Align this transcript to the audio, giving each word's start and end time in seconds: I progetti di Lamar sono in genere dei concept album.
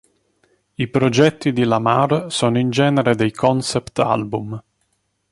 I 0.77 0.87
progetti 0.87 1.53
di 1.53 1.63
Lamar 1.63 2.25
sono 2.31 2.57
in 2.57 2.71
genere 2.71 3.13
dei 3.13 3.29
concept 3.31 3.99
album. 3.99 4.59